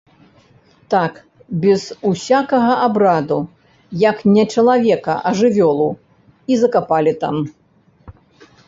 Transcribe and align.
Так, 0.93 1.17
без 1.65 1.81
усякага 2.11 2.73
абраду, 2.87 3.37
як 4.07 4.17
не 4.33 4.43
чалавека, 4.55 5.13
а 5.29 5.37
жывёлу, 5.43 5.89
і 6.55 6.61
закапалі 6.65 7.13
там. 7.23 7.35